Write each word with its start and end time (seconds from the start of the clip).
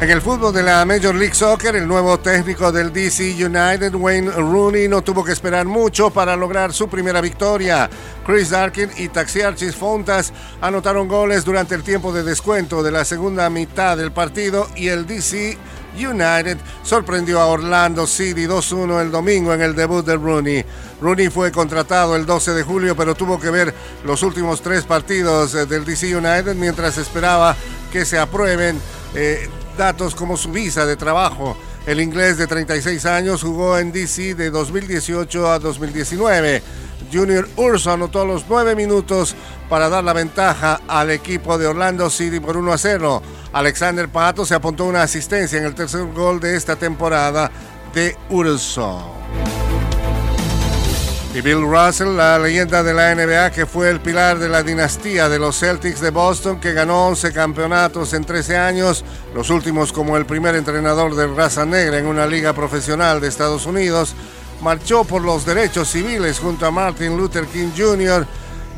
En 0.00 0.08
el 0.10 0.22
fútbol 0.22 0.54
de 0.54 0.62
la 0.62 0.84
Major 0.84 1.12
League 1.12 1.34
Soccer, 1.34 1.74
el 1.74 1.88
nuevo 1.88 2.20
técnico 2.20 2.70
del 2.70 2.92
DC 2.92 3.34
United, 3.44 3.92
Wayne 3.96 4.30
Rooney, 4.30 4.86
no 4.86 5.02
tuvo 5.02 5.24
que 5.24 5.32
esperar 5.32 5.66
mucho 5.66 6.10
para 6.10 6.36
lograr 6.36 6.72
su 6.72 6.88
primera 6.88 7.20
victoria. 7.20 7.90
Chris 8.24 8.50
Darkin 8.50 8.90
y 8.96 9.08
Taxiarchis 9.08 9.74
Fontas 9.74 10.32
anotaron 10.60 11.08
goles 11.08 11.44
durante 11.44 11.74
el 11.74 11.82
tiempo 11.82 12.12
de 12.12 12.22
descuento 12.22 12.80
de 12.84 12.92
la 12.92 13.04
segunda 13.04 13.50
mitad 13.50 13.96
del 13.96 14.12
partido 14.12 14.68
y 14.76 14.86
el 14.86 15.04
DC 15.04 15.58
United 15.96 16.58
sorprendió 16.84 17.40
a 17.40 17.46
Orlando 17.46 18.06
City 18.06 18.46
2-1 18.46 19.02
el 19.02 19.10
domingo 19.10 19.52
en 19.52 19.62
el 19.62 19.74
debut 19.74 20.06
de 20.06 20.16
Rooney. 20.16 20.64
Rooney 21.00 21.28
fue 21.28 21.50
contratado 21.50 22.14
el 22.14 22.24
12 22.24 22.52
de 22.52 22.62
julio, 22.62 22.94
pero 22.94 23.16
tuvo 23.16 23.40
que 23.40 23.50
ver 23.50 23.74
los 24.04 24.22
últimos 24.22 24.62
tres 24.62 24.84
partidos 24.84 25.56
eh, 25.56 25.66
del 25.66 25.84
DC 25.84 26.16
United 26.16 26.54
mientras 26.54 26.98
esperaba 26.98 27.56
que 27.90 28.04
se 28.04 28.16
aprueben 28.16 28.80
eh, 29.16 29.48
datos 29.78 30.14
como 30.14 30.36
su 30.36 30.50
visa 30.50 30.84
de 30.84 30.96
trabajo. 30.96 31.56
El 31.86 32.00
inglés 32.00 32.36
de 32.36 32.46
36 32.46 33.06
años 33.06 33.42
jugó 33.42 33.78
en 33.78 33.92
DC 33.92 34.34
de 34.34 34.50
2018 34.50 35.50
a 35.50 35.58
2019. 35.58 36.62
Junior 37.10 37.48
Urso 37.56 37.92
anotó 37.92 38.26
los 38.26 38.44
nueve 38.46 38.74
minutos 38.74 39.34
para 39.70 39.88
dar 39.88 40.04
la 40.04 40.12
ventaja 40.12 40.80
al 40.86 41.10
equipo 41.10 41.56
de 41.56 41.68
Orlando 41.68 42.10
City 42.10 42.40
por 42.40 42.58
1 42.58 42.72
a 42.72 42.76
0. 42.76 43.22
Alexander 43.54 44.08
Pato 44.10 44.44
se 44.44 44.54
apuntó 44.54 44.84
una 44.84 45.02
asistencia 45.02 45.58
en 45.58 45.64
el 45.64 45.74
tercer 45.74 46.04
gol 46.12 46.40
de 46.40 46.56
esta 46.56 46.76
temporada 46.76 47.50
de 47.94 48.14
Urso. 48.28 49.14
Y 51.34 51.42
Bill 51.42 51.60
Russell, 51.60 52.16
la 52.16 52.38
leyenda 52.38 52.82
de 52.82 52.94
la 52.94 53.14
NBA 53.14 53.50
que 53.50 53.66
fue 53.66 53.90
el 53.90 54.00
pilar 54.00 54.38
de 54.38 54.48
la 54.48 54.62
dinastía 54.62 55.28
de 55.28 55.38
los 55.38 55.58
Celtics 55.58 56.00
de 56.00 56.10
Boston, 56.10 56.58
que 56.58 56.72
ganó 56.72 57.08
11 57.08 57.32
campeonatos 57.32 58.14
en 58.14 58.24
13 58.24 58.56
años, 58.56 59.04
los 59.34 59.50
últimos 59.50 59.92
como 59.92 60.16
el 60.16 60.24
primer 60.24 60.56
entrenador 60.56 61.14
de 61.14 61.26
raza 61.26 61.66
negra 61.66 61.98
en 61.98 62.06
una 62.06 62.26
liga 62.26 62.54
profesional 62.54 63.20
de 63.20 63.28
Estados 63.28 63.66
Unidos, 63.66 64.14
marchó 64.62 65.04
por 65.04 65.22
los 65.22 65.44
derechos 65.44 65.90
civiles 65.90 66.38
junto 66.38 66.64
a 66.64 66.70
Martin 66.70 67.16
Luther 67.16 67.46
King 67.46 67.72
Jr. 67.76 68.26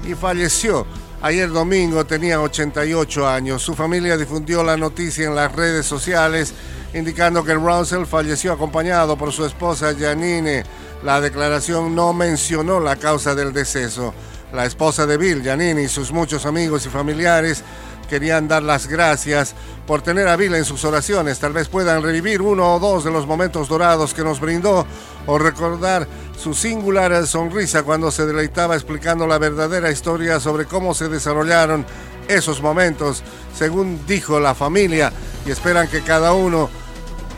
y 0.05 0.15
falleció. 0.15 0.87
Ayer 1.23 1.51
domingo 1.51 2.05
tenía 2.05 2.41
88 2.41 3.29
años. 3.29 3.63
Su 3.63 3.75
familia 3.75 4.17
difundió 4.17 4.65
la 4.65 4.77
noticia 4.77 5.27
en 5.27 5.37
las 5.37 5.55
redes 5.55 5.87
sociales 5.87 6.53
indicando 6.95 7.45
que 7.45 7.55
Russell 7.55 8.05
falleció 8.05 8.53
acompañado 8.53 9.17
por 9.17 9.33
su 9.33 9.45
esposa 9.45 9.95
Janine. 9.99 10.65
La 11.03 11.21
declaración 11.21 11.95
no 11.95 12.13
mencionó 12.13 12.79
la 12.79 12.97
causa 12.97 13.35
del 13.35 13.53
deceso. 13.53 14.13
La 14.53 14.67
esposa 14.67 15.07
de 15.07 15.17
Bill, 15.17 15.43
Janine, 15.43 15.83
y 15.83 15.89
sus 15.89 16.13
muchos 16.13 16.45
amigos 16.45 16.85
y 16.85 16.91
familiares 16.91 17.63
querían 18.09 18.49
dar 18.49 18.63
las 18.63 18.89
gracias 18.89 19.55
por 19.87 20.03
tener 20.03 20.29
a 20.29 20.37
Bill 20.37 20.57
en 20.57 20.65
sus 20.65 20.85
oraciones. 20.85 21.39
Tal 21.39 21.53
vez 21.53 21.69
puedan 21.69 22.03
revivir 22.03 22.43
uno 22.43 22.75
o 22.75 22.79
dos 22.81 23.05
de 23.05 23.11
los 23.11 23.27
momentos 23.27 23.69
dorados 23.69 24.13
que 24.13 24.25
nos 24.25 24.41
brindó 24.41 24.85
o 25.27 25.39
recordar 25.39 26.07
su 26.37 26.53
singular 26.53 27.27
sonrisa 27.27 27.83
cuando 27.83 28.11
se 28.11 28.27
deleitaba 28.27 28.75
explicando 28.75 29.27
la 29.27 29.39
verdadera 29.39 29.91
historia 29.91 30.41
sobre 30.41 30.67
cómo 30.67 30.93
se 30.93 31.09
desarrollaron 31.09 31.87
esos 32.29 32.61
momentos, 32.61 33.23
según 33.57 34.01
dijo 34.07 34.39
la 34.39 34.55
familia, 34.55 35.13
y 35.47 35.51
esperan 35.51 35.89
que 35.89 36.03
cada 36.03 36.33
uno 36.33 36.69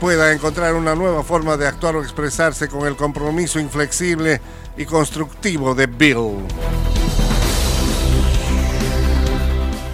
pueda 0.02 0.32
encontrar 0.32 0.74
una 0.74 0.96
nueva 0.96 1.22
forma 1.22 1.56
de 1.56 1.64
actuar 1.64 1.94
o 1.94 2.02
expresarse 2.02 2.66
con 2.66 2.88
el 2.88 2.96
compromiso 2.96 3.60
inflexible 3.60 4.40
y 4.76 4.84
constructivo 4.84 5.76
de 5.76 5.86
Bill. 5.86 6.38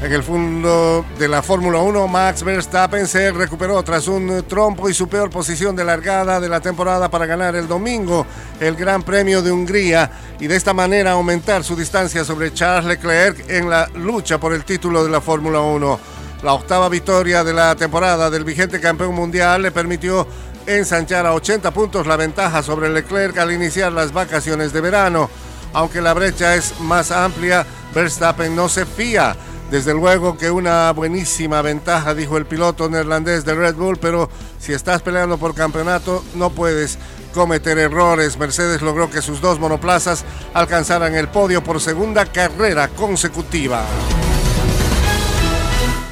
En 0.02 0.10
el 0.10 0.22
fondo 0.22 1.04
de 1.18 1.28
la 1.28 1.42
Fórmula 1.42 1.80
1, 1.80 2.08
Max 2.08 2.42
Verstappen 2.42 3.06
se 3.06 3.32
recuperó 3.32 3.82
tras 3.82 4.08
un 4.08 4.44
trompo 4.48 4.88
y 4.88 4.94
su 4.94 5.10
peor 5.10 5.28
posición 5.28 5.76
de 5.76 5.84
largada 5.84 6.40
de 6.40 6.48
la 6.48 6.60
temporada 6.60 7.10
para 7.10 7.26
ganar 7.26 7.54
el 7.54 7.68
domingo 7.68 8.24
el 8.60 8.76
Gran 8.76 9.02
Premio 9.02 9.42
de 9.42 9.52
Hungría 9.52 10.10
y 10.40 10.46
de 10.46 10.56
esta 10.56 10.72
manera 10.72 11.10
aumentar 11.10 11.64
su 11.64 11.76
distancia 11.76 12.24
sobre 12.24 12.54
Charles 12.54 12.86
Leclerc 12.86 13.50
en 13.50 13.68
la 13.68 13.86
lucha 13.88 14.40
por 14.40 14.54
el 14.54 14.64
título 14.64 15.04
de 15.04 15.10
la 15.10 15.20
Fórmula 15.20 15.60
1. 15.60 16.17
La 16.42 16.52
octava 16.52 16.88
victoria 16.88 17.42
de 17.42 17.52
la 17.52 17.74
temporada 17.74 18.30
del 18.30 18.44
vigente 18.44 18.80
campeón 18.80 19.14
mundial 19.14 19.62
le 19.62 19.72
permitió 19.72 20.26
ensanchar 20.66 21.26
a 21.26 21.34
80 21.34 21.70
puntos 21.72 22.06
la 22.06 22.16
ventaja 22.16 22.62
sobre 22.62 22.88
Leclerc 22.90 23.36
al 23.38 23.52
iniciar 23.52 23.92
las 23.92 24.12
vacaciones 24.12 24.72
de 24.72 24.80
verano. 24.80 25.28
Aunque 25.72 26.00
la 26.00 26.14
brecha 26.14 26.54
es 26.54 26.78
más 26.80 27.10
amplia, 27.10 27.66
Verstappen 27.92 28.54
no 28.54 28.68
se 28.68 28.86
fía 28.86 29.36
desde 29.70 29.92
luego 29.92 30.38
que 30.38 30.50
una 30.50 30.92
buenísima 30.92 31.60
ventaja, 31.60 32.14
dijo 32.14 32.38
el 32.38 32.46
piloto 32.46 32.88
neerlandés 32.88 33.44
de 33.44 33.54
Red 33.54 33.74
Bull, 33.74 33.98
pero 33.98 34.30
si 34.58 34.72
estás 34.72 35.02
peleando 35.02 35.36
por 35.38 35.54
campeonato 35.54 36.24
no 36.34 36.50
puedes 36.50 36.98
cometer 37.34 37.78
errores. 37.78 38.38
Mercedes 38.38 38.80
logró 38.80 39.10
que 39.10 39.20
sus 39.20 39.40
dos 39.40 39.58
monoplazas 39.58 40.24
alcanzaran 40.54 41.14
el 41.14 41.28
podio 41.28 41.62
por 41.62 41.80
segunda 41.80 42.24
carrera 42.24 42.88
consecutiva. 42.88 43.84